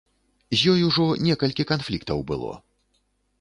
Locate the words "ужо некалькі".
0.87-1.67